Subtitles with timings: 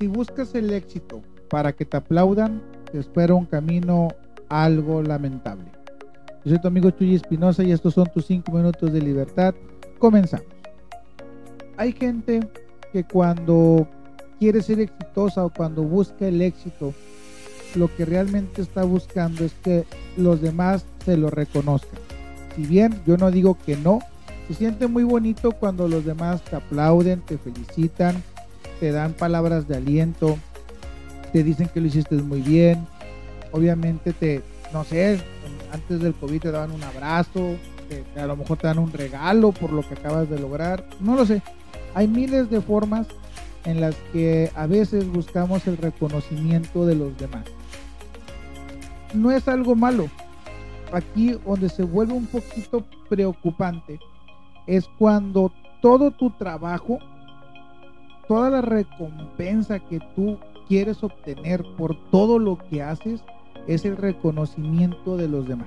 [0.00, 1.20] si buscas el éxito
[1.50, 4.08] para que te aplaudan, te espera un camino
[4.48, 5.66] algo lamentable.
[6.42, 9.54] Yo soy tu amigo Chuy Espinosa y estos son tus 5 minutos de libertad.
[9.98, 10.46] Comenzamos.
[11.76, 12.40] Hay gente
[12.94, 13.86] que cuando
[14.38, 16.94] quiere ser exitosa o cuando busca el éxito,
[17.74, 19.84] lo que realmente está buscando es que
[20.16, 22.00] los demás se lo reconozcan.
[22.56, 23.98] Si bien yo no digo que no,
[24.48, 28.22] se siente muy bonito cuando los demás te aplauden, te felicitan,
[28.80, 30.38] te dan palabras de aliento,
[31.32, 32.86] te dicen que lo hiciste muy bien.
[33.52, 35.20] Obviamente te, no sé,
[35.72, 37.56] antes del COVID te daban un abrazo,
[38.16, 41.26] a lo mejor te dan un regalo por lo que acabas de lograr, no lo
[41.26, 41.42] sé.
[41.94, 43.06] Hay miles de formas
[43.64, 47.44] en las que a veces buscamos el reconocimiento de los demás.
[49.12, 50.08] No es algo malo.
[50.92, 54.00] Aquí donde se vuelve un poquito preocupante
[54.66, 55.52] es cuando
[55.82, 56.98] todo tu trabajo,
[58.30, 63.24] toda la recompensa que tú quieres obtener por todo lo que haces
[63.66, 65.66] es el reconocimiento de los demás.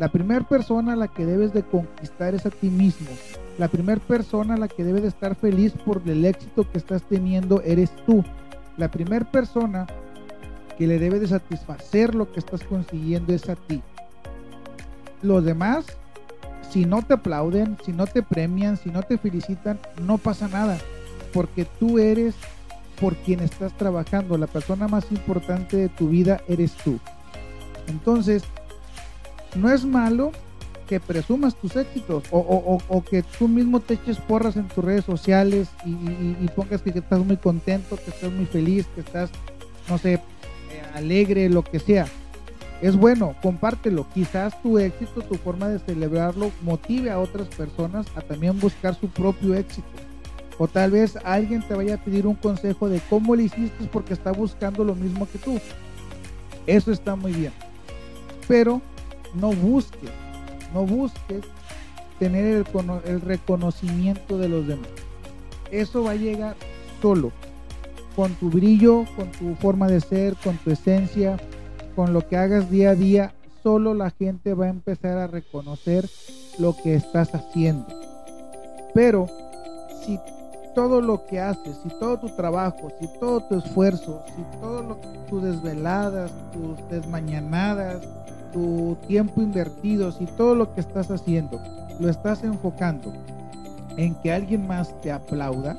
[0.00, 3.06] La primera persona a la que debes de conquistar es a ti mismo.
[3.56, 7.04] La primera persona a la que debes de estar feliz por el éxito que estás
[7.04, 8.24] teniendo eres tú.
[8.76, 9.86] La primera persona
[10.76, 13.80] que le debe de satisfacer lo que estás consiguiendo es a ti.
[15.22, 15.86] Los demás,
[16.68, 20.78] si no te aplauden, si no te premian, si no te felicitan, no pasa nada,
[21.34, 22.34] porque tú eres
[23.00, 24.38] por quien estás trabajando.
[24.38, 26.98] La persona más importante de tu vida eres tú.
[27.88, 28.44] Entonces,
[29.56, 30.32] no es malo
[30.88, 35.68] que presumas tus éxitos o, que tú mismo te eches porras en tus redes sociales
[35.84, 39.30] y, pongas que, estás muy contento, que estás muy feliz, que estás,
[39.88, 40.20] no sé, eh,
[40.94, 42.06] alegre, lo que sea.
[42.82, 44.06] Es bueno, compártelo.
[44.12, 49.08] Quizás tu éxito, tu forma de celebrarlo motive a otras personas a también buscar su
[49.08, 50.03] propio éxito.
[50.58, 54.14] O tal vez alguien te vaya a pedir un consejo de cómo le hiciste porque
[54.14, 55.60] está buscando lo mismo que tú.
[56.66, 57.52] Eso está muy bien.
[58.46, 58.80] Pero
[59.34, 60.10] no busques,
[60.72, 61.44] no busques
[62.18, 62.66] tener el,
[63.04, 64.88] el reconocimiento de los demás.
[65.70, 66.56] Eso va a llegar
[67.02, 67.32] solo,
[68.14, 71.36] con tu brillo, con tu forma de ser, con tu esencia,
[71.96, 73.34] con lo que hagas día a día.
[73.62, 76.08] Solo la gente va a empezar a reconocer
[76.58, 77.86] lo que estás haciendo.
[78.94, 79.26] Pero
[80.04, 80.20] si
[80.74, 84.98] todo lo que haces, si todo tu trabajo, si todo tu esfuerzo, si todo
[85.28, 88.02] tus desveladas, tus desmañanadas,
[88.52, 91.60] tu tiempo invertido, si todo lo que estás haciendo
[91.98, 93.12] lo estás enfocando
[93.96, 95.76] en que alguien más te aplauda,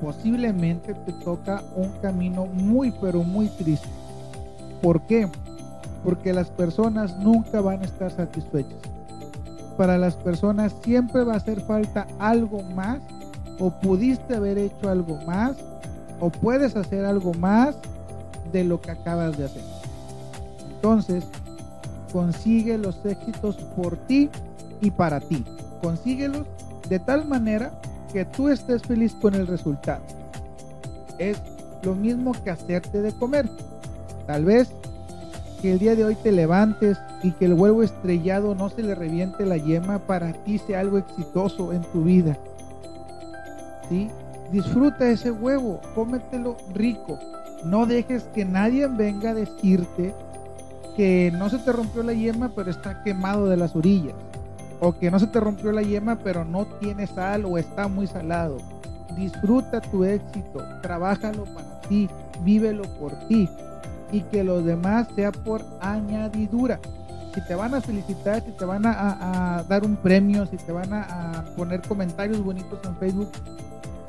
[0.00, 3.88] posiblemente te toca un camino muy pero muy triste.
[4.80, 5.28] ¿Por qué?
[6.04, 8.78] Porque las personas nunca van a estar satisfechas.
[9.76, 13.00] Para las personas siempre va a hacer falta algo más
[13.60, 15.56] o pudiste haber hecho algo más
[16.18, 17.76] o puedes hacer algo más
[18.52, 19.62] de lo que acabas de hacer.
[20.74, 21.24] Entonces,
[22.12, 24.28] consigue los éxitos por ti
[24.80, 25.44] y para ti.
[25.82, 26.46] Consíguelos
[26.88, 27.70] de tal manera
[28.12, 30.02] que tú estés feliz con el resultado.
[31.18, 31.38] Es
[31.82, 33.48] lo mismo que hacerte de comer.
[34.26, 34.70] Tal vez
[35.60, 38.94] que el día de hoy te levantes y que el huevo estrellado no se le
[38.94, 42.36] reviente la yema para ti sea algo exitoso en tu vida.
[44.52, 47.18] Disfruta ese huevo, cómetelo rico.
[47.64, 50.14] No dejes que nadie venga a decirte
[50.96, 54.14] que no se te rompió la yema, pero está quemado de las orillas.
[54.80, 58.06] O que no se te rompió la yema, pero no tiene sal o está muy
[58.06, 58.58] salado.
[59.16, 62.08] Disfruta tu éxito, trabájalo para ti,
[62.42, 63.48] vívelo por ti
[64.12, 66.80] y que los demás sea por añadidura.
[67.34, 70.92] Si te van a felicitar, si te van a, dar un premio, si te van
[70.92, 73.30] a poner comentarios bonitos en Facebook,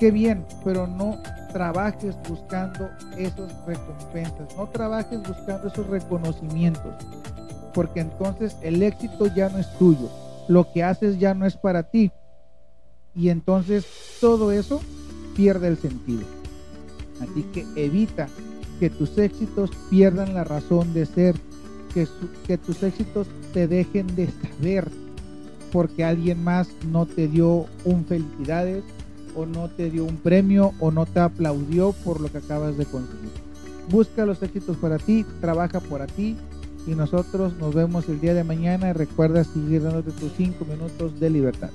[0.02, 1.22] qué bien, pero no
[1.54, 2.90] trabajes buscando
[3.20, 6.96] esas recompensas, no trabajes buscando esos reconocimientos,
[7.72, 10.10] porque entonces el éxito ya no es tuyo,
[10.48, 12.12] lo que haces ya no es para ti,
[13.14, 13.86] y entonces
[14.20, 14.82] todo eso
[15.36, 16.24] pierde el sentido.
[17.22, 18.28] Así que evita
[18.80, 21.36] que tus éxitos pierdan la razón de ser,
[21.94, 24.90] que, tus éxitos te dejen de saber
[25.72, 28.84] porque alguien más no te dio un felicidades
[29.36, 32.86] o no te dio un premio o no te aplaudió por lo que acabas de
[32.86, 33.32] conseguir.
[33.90, 36.38] Busca los éxitos para ti, trabaja por ti
[36.88, 38.94] y nosotros nos vemos el día de mañana.
[38.94, 41.70] Recuerda seguir dándote tus 5 minutos de libertad.